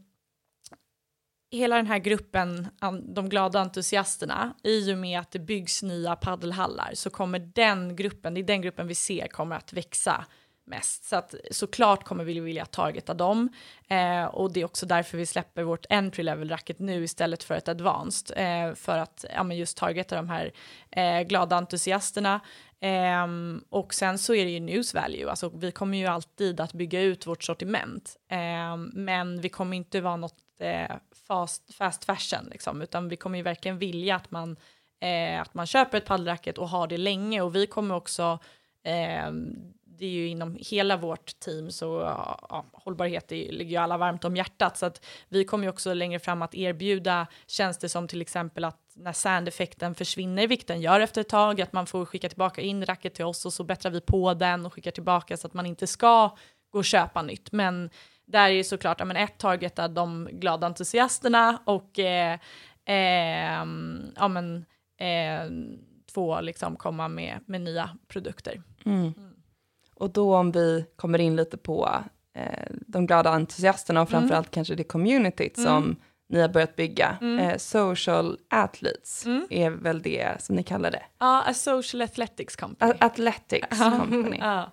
[1.51, 2.67] hela den här gruppen,
[3.15, 8.33] de glada entusiasterna, i och med att det byggs nya paddelhallar så kommer den gruppen,
[8.33, 10.25] det är den gruppen vi ser kommer att växa
[10.69, 11.03] mest.
[11.03, 13.49] Så att såklart kommer vi vilja targeta dem.
[13.87, 17.55] Eh, och det är också därför vi släpper vårt entry level racket nu istället för
[17.55, 20.51] ett advanced eh, för att ja, men just targeta de här
[20.91, 22.39] eh, glada entusiasterna.
[22.81, 26.73] Ehm, och sen så är det ju news value, alltså vi kommer ju alltid att
[26.73, 30.95] bygga ut vårt sortiment, ehm, men vi kommer inte vara något eh,
[31.27, 34.57] fast, fast fashion liksom, utan vi kommer ju verkligen vilja att man,
[35.01, 37.41] eh, att man köper ett paddelracket och har det länge.
[37.41, 38.39] Och vi kommer också
[38.83, 43.97] ehm, det är ju inom hela vårt team så ja, hållbarhet är, ligger ju alla
[43.97, 48.07] varmt om hjärtat så att vi kommer ju också längre fram att erbjuda tjänster som
[48.07, 52.05] till exempel att när sandeffekten försvinner, vilket den gör efter ett tag, att man får
[52.05, 55.37] skicka tillbaka in racket till oss och så bättrar vi på den och skickar tillbaka
[55.37, 56.37] så att man inte ska
[56.69, 57.51] gå och köpa nytt.
[57.51, 57.89] Men
[58.25, 62.39] där är ju såklart, ja, men ett targetar de glada entusiasterna och eh,
[62.85, 64.65] ehm, ja, men,
[64.97, 65.51] eh,
[66.13, 68.61] två liksom komma med, med nya produkter.
[68.85, 69.13] Mm.
[69.99, 71.89] Och då om vi kommer in lite på
[72.35, 72.43] eh,
[72.87, 74.19] de glada entusiasterna och Mm.
[74.21, 75.67] framförallt kanske det communityt Mm.
[75.67, 75.95] som
[76.29, 77.17] ni har börjat bygga.
[77.21, 77.39] Mm.
[77.39, 79.47] Eh, social athletes Mm.
[79.49, 81.03] är väl det som ni kallar det.
[81.19, 82.91] Ja, a social athletics company.
[82.91, 84.37] A- athletics company.
[84.41, 84.71] ja.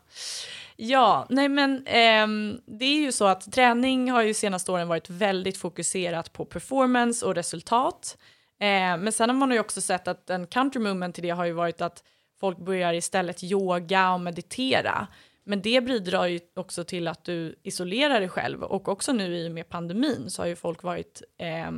[0.77, 5.11] ja, nej men ehm, det är ju så att träning har ju senaste åren varit
[5.11, 8.17] väldigt fokuserat på performance och resultat.
[8.61, 8.67] Eh,
[8.99, 11.53] men sen har man ju också sett att en counter movement till det har ju
[11.53, 12.03] varit att
[12.41, 15.07] folk börjar istället yoga och meditera.
[15.45, 19.49] Men det bidrar ju också till att du isolerar dig själv och också nu i
[19.49, 21.71] och med pandemin så har ju folk varit eh,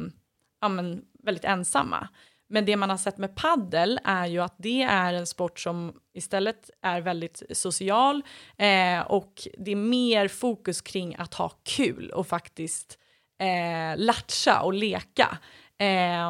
[0.61, 2.09] ja, men väldigt ensamma.
[2.49, 5.95] Men det man har sett med paddel är ju att det är en sport som
[6.15, 8.23] istället är väldigt social
[8.57, 12.99] eh, och det är mer fokus kring att ha kul och faktiskt
[13.41, 15.39] eh, latcha och leka
[15.79, 16.29] eh,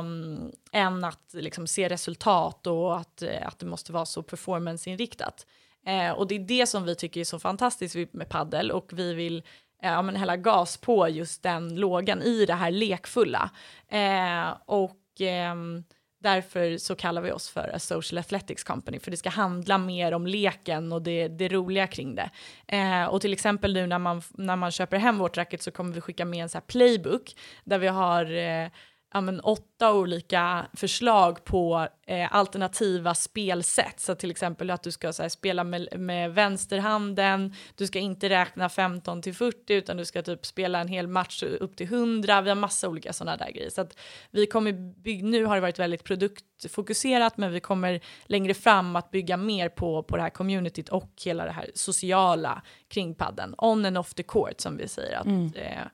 [0.73, 5.47] än att liksom, se resultat och att, eh, att det måste vara så performanceinriktat.
[5.87, 9.15] Eh, och det är det som vi tycker är så fantastiskt med paddel och vi
[9.15, 9.37] vill
[9.83, 13.51] eh, ja, men hälla gas på just den lågan i det här lekfulla.
[13.89, 15.85] Eh, och ehm,
[16.21, 20.15] Därför så kallar vi oss för a social athletics company, för det ska handla mer
[20.15, 22.31] om leken och det, det roliga kring det.
[22.67, 25.95] Eh, och till exempel nu när man, när man köper hem vårt racket så kommer
[25.95, 27.35] vi skicka med en så playbook
[27.65, 28.69] där vi har eh,
[29.13, 34.01] ja, men åtta olika förslag på eh, alternativa spelsätt.
[34.01, 38.69] Så till exempel att du ska här, spela med, med vänsterhanden, du ska inte räkna
[38.69, 42.41] 15 till 40 utan du ska typ spela en hel match upp till 100.
[42.41, 43.71] Vi har massa olika sådana där grejer.
[43.71, 43.99] Så att
[44.31, 49.11] vi kommer bygga, nu har det varit väldigt produktfokuserat men vi kommer längre fram att
[49.11, 53.55] bygga mer på, på det här communityt och hela det här sociala kring padden.
[53.59, 55.17] On and off the court som vi säger.
[55.17, 55.53] Att, mm.
[55.55, 55.87] eh,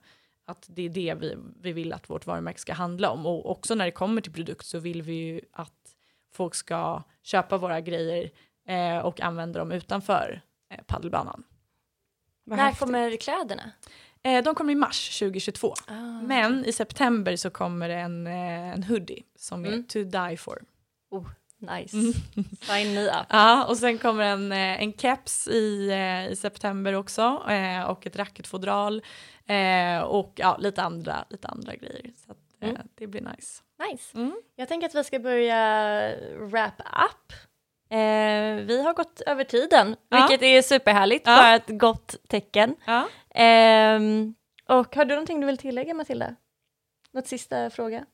[0.45, 3.25] att det är det vi, vi vill att vårt varumärke ska handla om.
[3.25, 5.95] Och också när det kommer till produkt så vill vi ju att
[6.33, 8.31] folk ska köpa våra grejer
[8.67, 11.43] eh, och använda dem utanför eh, paddelbanan.
[12.45, 12.79] När häftigt.
[12.79, 13.71] kommer kläderna?
[14.23, 15.73] Eh, de kommer i mars 2022.
[15.87, 15.93] Ah.
[16.21, 19.79] Men i september så kommer en, eh, en hoodie som mm.
[19.79, 20.63] är to die for.
[21.11, 21.27] Oh,
[21.57, 21.97] nice.
[21.97, 22.13] Mm.
[22.61, 23.25] Sign me up.
[23.29, 27.43] Ja, och sen kommer en, eh, en keps i, eh, i september också
[27.87, 29.01] och ett racketfodral
[29.47, 32.11] Eh, och ja, lite andra, lite andra grejer.
[32.25, 32.81] Så att, eh, mm.
[32.95, 33.61] det blir nice.
[33.91, 34.17] Nice.
[34.17, 34.41] Mm.
[34.55, 37.33] Jag tänker att vi ska börja wrap up.
[37.89, 40.17] Eh, vi har gått över tiden, ja.
[40.17, 41.35] vilket är superhärligt, ja.
[41.35, 42.75] bara ett gott tecken.
[42.85, 43.07] Ja.
[43.35, 44.35] Ehm,
[44.69, 46.35] och har du någonting du vill tillägga Matilda?
[47.11, 48.05] Något sista fråga?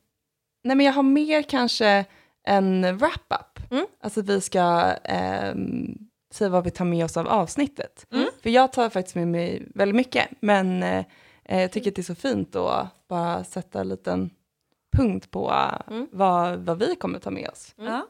[0.64, 2.06] Nej men jag har mer kanske
[2.44, 3.72] en wrap-up.
[3.72, 3.86] Mm.
[4.00, 4.94] Alltså vi ska
[5.54, 5.98] um,
[6.32, 8.08] säga vad vi tar med oss av avsnittet.
[8.12, 8.28] Mm.
[8.44, 11.06] För jag tar faktiskt med mig väldigt mycket, men eh,
[11.44, 14.30] jag tycker att det är så fint att bara sätta en liten
[14.98, 15.54] punkt på
[15.88, 16.08] mm.
[16.12, 17.76] vad, vad vi kommer ta med oss.
[17.78, 18.02] Mm.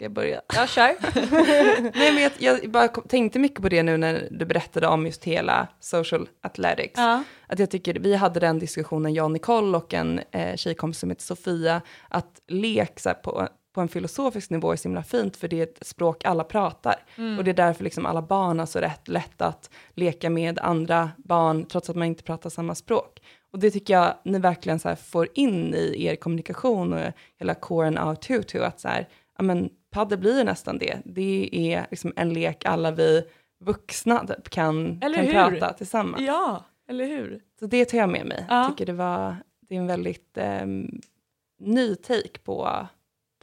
[0.00, 0.40] Ska jag börja?
[0.54, 0.96] Jag kör.
[1.98, 5.24] Nej, men jag, jag, bara tänkte mycket på det nu när du berättade om just
[5.24, 6.94] hela social athletics.
[6.96, 7.22] Ja.
[7.46, 11.10] Att jag tycker, vi hade den diskussionen, jag och Nicole och en eh, tjejkompis som
[11.10, 15.58] heter Sofia, att lek på på en filosofisk nivå är så himla fint, för det
[15.58, 16.94] är ett språk alla pratar.
[17.16, 17.38] Mm.
[17.38, 21.10] Och det är därför liksom alla barn har så rätt lätt att leka med andra
[21.16, 23.20] barn, trots att man inte pratar samma språk.
[23.52, 27.98] Och det tycker jag ni verkligen så får in i er kommunikation och hela coren
[27.98, 30.98] av Tutu, att så här, ja men padel blir nästan det.
[31.04, 33.24] Det är liksom en lek alla vi
[33.60, 36.22] vuxna typ kan, kan prata tillsammans.
[36.22, 37.40] Ja, eller hur?
[37.58, 38.46] Så det tar jag med mig.
[38.48, 38.56] Ja.
[38.56, 41.00] Jag tycker det var, det är en väldigt um,
[41.58, 42.86] ny take på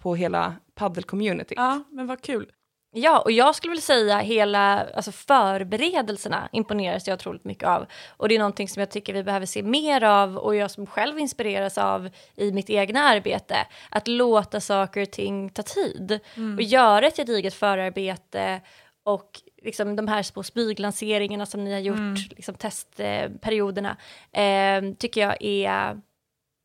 [0.02, 1.54] på hela paddel-communityt.
[1.56, 2.52] Ja, men vad kul.
[3.00, 7.86] Ja, och jag skulle vilja säga hela alltså förberedelserna imponeras jag otroligt mycket av.
[8.10, 10.86] Och det är någonting som jag tycker vi behöver se mer av och jag som
[10.86, 13.56] själv inspireras av i mitt egna arbete.
[13.90, 16.56] Att låta saker och ting ta tid mm.
[16.56, 18.62] och göra ett gediget förarbete
[19.04, 22.16] och liksom de här små spyglanseringarna som ni har gjort, mm.
[22.30, 23.98] liksom testperioderna,
[24.32, 26.02] eh, tycker jag är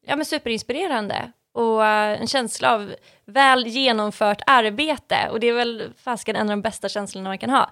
[0.06, 2.94] ja, men superinspirerande och eh, en känsla av
[3.24, 7.50] väl genomfört arbete och det är väl fasken en av de bästa känslorna man kan
[7.50, 7.70] ha.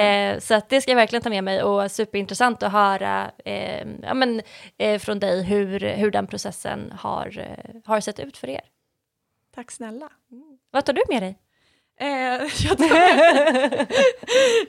[0.00, 4.14] Eh, så det ska jag verkligen ta med mig och superintressant att höra eh, ja,
[4.14, 4.42] men,
[4.78, 8.62] eh, från dig hur, hur den processen har, eh, har sett ut för er.
[9.54, 10.08] Tack snälla.
[10.30, 10.58] Mm.
[10.70, 11.38] Vad tar du med dig?
[12.00, 12.48] Eh,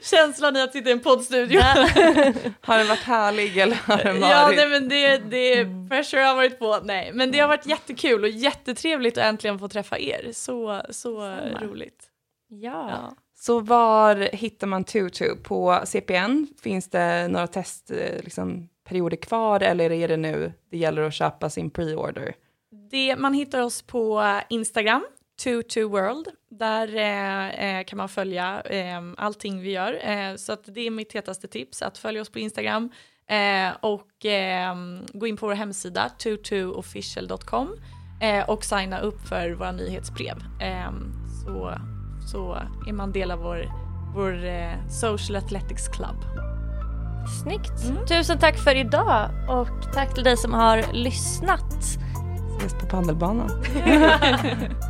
[0.02, 1.60] känslan i att sitta i en poddstudio.
[2.60, 4.30] har den varit härlig eller har den varit?
[4.30, 6.78] Ja, nej, men det, det pressure har varit på.
[6.84, 10.30] Nej, men det har varit jättekul och jättetrevligt att äntligen få träffa er.
[10.32, 12.04] Så, så roligt.
[12.48, 12.90] Ja.
[12.90, 13.14] ja.
[13.34, 15.36] Så var hittar man Tutu?
[15.36, 16.46] På CPN?
[16.62, 18.68] Finns det några testperioder liksom,
[19.22, 22.34] kvar eller är det nu det gäller att köpa sin pre-order?
[22.90, 25.04] Det, man hittar oss på Instagram
[25.40, 26.28] 22 World.
[26.48, 30.08] Där eh, eh, kan man följa eh, allting vi gör.
[30.08, 32.90] Eh, så att det är mitt hetaste tips, att följa oss på Instagram
[33.26, 34.74] eh, och eh,
[35.12, 37.76] gå in på vår hemsida 22official.com
[38.20, 40.36] eh, och signa upp för våra nyhetsbrev.
[41.44, 41.74] så,
[42.32, 43.64] så är man del av vår,
[44.14, 44.40] vår
[44.90, 46.16] Social Athletics Club.
[47.42, 47.84] Snyggt!
[47.88, 48.06] Mm.
[48.06, 51.74] Tusen tack för idag och tack till dig som har lyssnat.
[52.58, 53.50] Ses på pandelbanan.